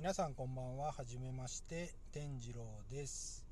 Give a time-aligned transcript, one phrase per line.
[0.00, 0.92] 皆さんこんばんは。
[0.92, 3.44] はじめまして、天次郎です。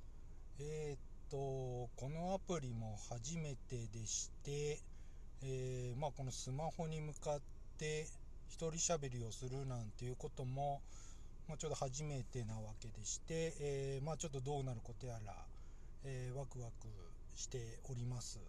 [0.59, 0.99] えー、っ
[1.29, 4.81] と、このアプリも初めてでして、
[5.43, 7.41] えー、まあ、このスマホに向かっ
[7.77, 8.07] て
[8.49, 10.81] 一人喋りをするなんていうことも、
[11.49, 15.35] まあ、ちょっと初めてなわけでして、えー、まあ、ちょっとどうなることやら、
[16.05, 16.89] えワクワク
[17.35, 17.59] して
[17.91, 18.41] おります。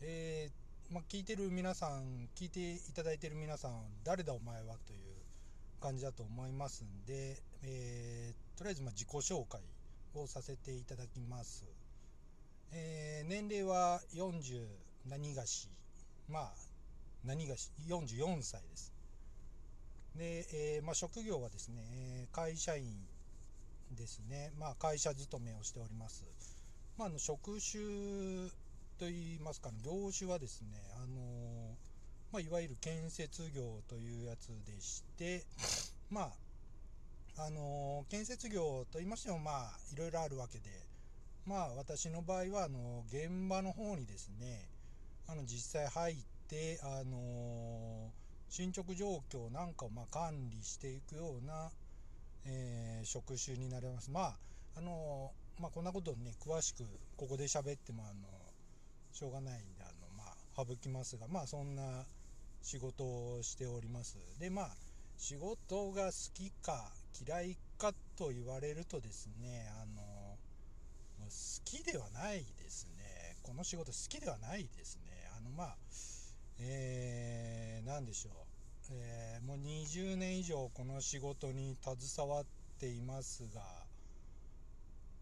[0.00, 0.50] え
[0.90, 5.15] ま、聞いてる皆さん、聞いていただいてる皆さん、誰だお前はという
[5.76, 9.60] 感じだと思いますんで、えー、とりあえずま自己紹介
[10.14, 11.66] をさせていただきます。
[12.72, 14.66] えー、年齢は40
[15.08, 15.68] 何がし、
[16.28, 16.52] まあ、
[17.24, 18.92] 何がし、44歳です。
[20.16, 22.84] で、えー、まあ、職業はですね、会社員
[23.92, 26.24] ですね、まあ、会社勤めをしております。
[26.98, 28.50] まあ、あの職種
[28.98, 31.85] といいますか、業種はですね、あのー
[32.36, 35.46] まあ、いわゆる建設業というやつでして、
[36.10, 36.32] ま
[37.38, 40.68] あ、あのー、建設業と言いましても、まあ、いろいろあるわけで、
[41.46, 44.68] まあ、私の場合は、あの、現場の方にですね、
[45.26, 51.70] あの、実際入って、あのー、進捗状況なんかを、まあ、管理していくような、
[52.44, 54.10] え、職種になります。
[54.10, 54.36] まあ、
[54.76, 56.84] あのまあ、こんなことをね、詳しく、
[57.16, 58.28] ここで喋っても、あの
[59.10, 62.04] しょうがないんで、あの、まあ、省きますが、まあ、そんな、
[62.66, 64.16] 仕事をしております。
[64.40, 64.70] でまあ
[65.16, 66.90] 仕事が好きか
[67.24, 70.02] 嫌いかと言われるとですねあの
[71.20, 71.30] 好
[71.64, 73.36] きではないですね。
[73.44, 75.30] この仕事好きではないですね。
[75.38, 75.76] あのまあ
[76.58, 82.44] えー、何でしょう、えー、もう20年以上この仕事に携わっ
[82.80, 83.60] ていますが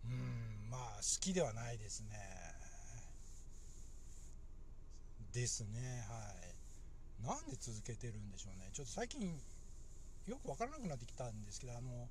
[0.06, 2.16] うんまあ好きではないですね。
[5.34, 6.43] ですねはい。
[7.24, 8.68] なんで続けてるんでしょうね。
[8.72, 9.40] ちょっと最近
[10.26, 12.08] よく分からなくなってきたんですけどあの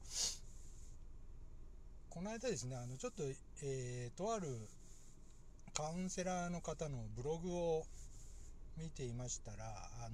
[2.09, 3.23] この間ですねあのちょっと、
[3.63, 4.47] えー、とある
[5.73, 7.83] カウンセラーの方のブログを
[8.77, 9.65] 見ていましたら
[10.05, 10.13] あの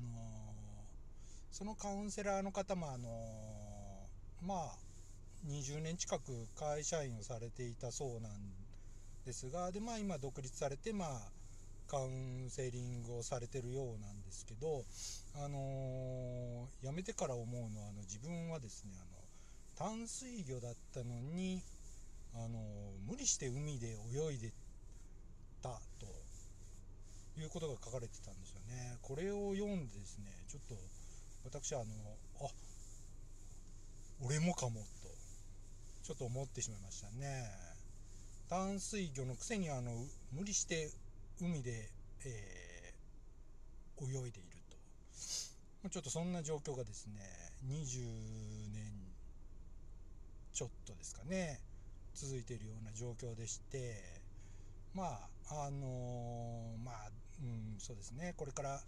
[1.51, 3.09] そのカウンセラーの方もあの
[4.45, 4.77] まあ
[5.49, 6.21] 20年近く
[6.57, 8.31] 会社員をされていたそうなん
[9.25, 11.38] ですがでまあ今独立されてまあ
[11.89, 14.85] カウンセリングをされてるようなんですけど、
[15.43, 21.63] あのー、辞めてから思うのはあの自分はですねあの淡水魚だったのに、
[22.35, 24.53] あのー、無理して海で泳いで
[25.63, 26.05] たと
[27.41, 28.97] いうことが書かれてたんですよね。
[29.01, 30.75] これを読んでですねちょっと
[31.43, 31.91] 私はあの
[32.45, 32.51] あ
[34.21, 34.85] 俺もかもと
[36.03, 37.49] ちょっと思ってしまいましたね。
[38.49, 39.91] 淡水魚のくせにあの
[40.33, 40.89] 無理して
[41.41, 41.89] 海で、
[42.25, 44.57] えー、泳いでいる
[45.83, 47.21] とちょっとそんな状況がですね
[47.67, 48.01] 20
[48.73, 48.91] 年
[50.51, 51.61] ちょっとですかね
[52.13, 54.03] 続いているような状況でして
[54.93, 55.03] ま
[55.49, 56.95] ああのー、まあ、
[57.41, 58.81] うん、そうですねこれから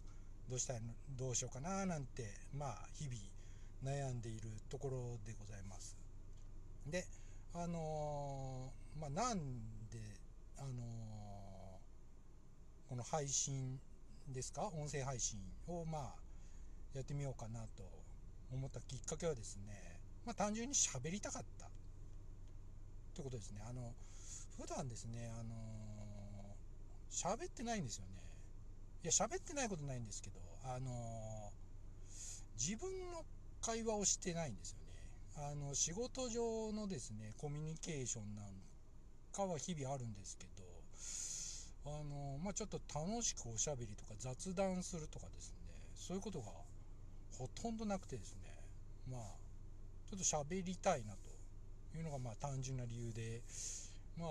[0.50, 0.81] どうしたい
[1.17, 2.25] どうしようかななんて
[2.57, 5.97] まあ日々悩んでいるところでございます。
[6.85, 7.06] で
[7.53, 9.38] あのー、まあなん
[9.90, 10.00] で
[10.57, 11.20] あのー
[12.91, 13.79] この配信
[14.28, 14.68] ですか？
[14.68, 16.16] 音声配信をまあ
[16.94, 17.84] やってみようかなと
[18.52, 21.68] 思ったきっかけはですねまあ単純に喋りたかった。
[21.68, 21.69] っ
[23.16, 23.62] てことですね。
[23.66, 23.94] あの
[24.59, 25.56] 普段ですねあの
[27.09, 28.12] 喋ってないんですよね。
[29.03, 30.91] いや喋ってないことないんですけどあの
[32.59, 33.23] 自分の
[33.62, 34.79] 会話をしてないんですよ
[35.47, 35.53] ね。
[35.53, 38.47] あの仕事上のですねコミュニケーションなん
[39.31, 40.69] かは日々あるんですけど
[41.85, 45.57] あのまあ、ちょっと楽しくおしゃべりとか雑談するとかですね
[45.95, 46.45] そういうことが
[47.37, 48.53] ほとんどなくてですね
[49.09, 49.21] まあ
[50.09, 53.41] ちょっと喋りたいなというのがまあ単純な理由で
[54.17, 54.29] まあ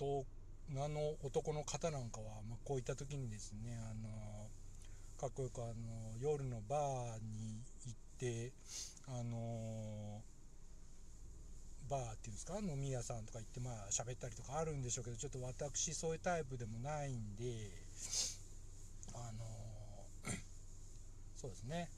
[0.00, 0.24] 大
[0.70, 4.48] 人の男の方なんかは、まあ、こういった時にですねあの
[5.18, 5.74] かっこよくあの
[6.20, 8.52] 夜のバーに行って
[9.08, 10.22] あの
[11.88, 12.58] バーっていうんですか？
[12.58, 17.70] 飲み屋さんとか行ってまあ喋ったりとかあるんでしょうけどちょっと私そういうタイプでもないんで
[19.14, 19.44] あの
[21.36, 21.88] そうですね。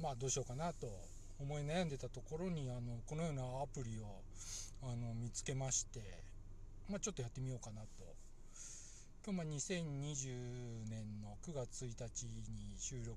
[0.00, 0.86] まあどうしようかなと
[1.40, 4.22] 思い悩んでたところにあのこのようなアプリを
[4.82, 6.00] あの見つけまして、
[6.88, 7.88] まあ、ちょっとやってみようかなと。
[9.24, 13.16] 今日まあ2020年の9月1日に収録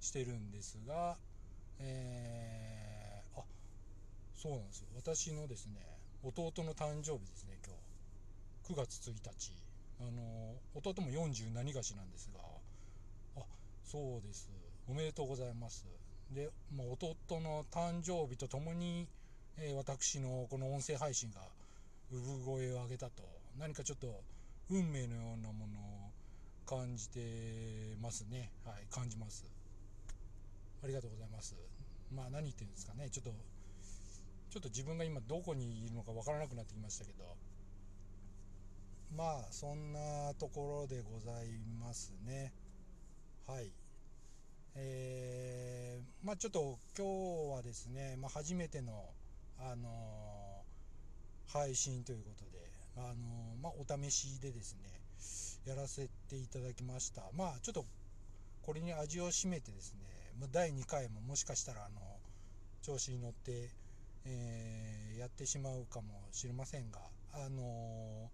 [0.00, 1.16] してるんですが
[1.80, 2.93] えー、
[4.44, 4.88] そうなんですよ。
[4.94, 5.80] 私のですね
[6.22, 7.74] 弟の誕生日ですね今
[8.68, 8.74] 日。
[8.74, 9.56] 9月1日。
[10.00, 12.40] あの弟も40何がしなんですが
[13.40, 13.46] あ
[13.82, 14.50] そうです。
[14.86, 15.86] おめでとうございます。
[16.30, 19.08] で、まあ、弟の誕生日とともに、
[19.56, 21.40] えー、私のこの音声配信が
[22.12, 23.22] 産声を上げたと。
[23.58, 24.20] 何かちょっと
[24.68, 26.10] 運命のようなものを
[26.66, 28.50] 感じてますね。
[28.66, 29.46] はい感じます。
[30.82, 31.54] ありがとうございます。
[32.14, 33.08] まあ何言ってるんですかね。
[33.08, 33.32] ちょっと
[34.54, 37.24] ちょっと自分が今どこにいるのかわからなくなってきましたけど。
[39.16, 42.52] まあそんなところでございますね。
[43.48, 43.72] はい。
[44.76, 48.92] えー、まあちょっと今日はですね、まあ、初めての
[49.58, 54.88] あのー、配信ということであのー、まあお試しでですね
[55.66, 57.22] やらせていただきました。
[57.36, 57.84] まあちょっと
[58.62, 59.98] これに味を占めてですね
[60.52, 62.00] 第2回ももしかしたらあの
[62.82, 63.70] 調子に乗って、
[64.26, 67.00] えー、やってしまうかもしれませんが
[67.32, 68.30] あの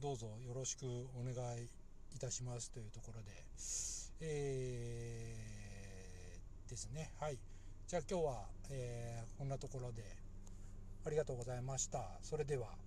[0.00, 1.68] どうぞよろしくお願い
[2.14, 3.30] いたしますというところで、
[4.20, 7.10] えー、ですね。
[7.20, 7.38] はい。
[7.86, 10.16] じゃあ今日は、えー、こんなところで
[11.04, 12.18] ありがとうございました。
[12.22, 12.83] それでは。